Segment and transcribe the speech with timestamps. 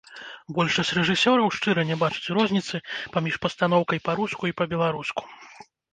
[0.57, 2.81] Большасць рэжысёраў шчыра не бачыць розніцы
[3.19, 5.21] паміж пастаноўкай па-руску і па-беларуску!